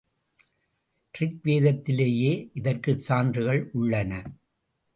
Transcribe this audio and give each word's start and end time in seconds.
Rig 1.15 1.37
வேதத்திலேயே 1.43 2.49
இதற்குச் 2.53 2.99
சான்றுகள் 2.99 3.69
உள்ளன. 3.73 4.11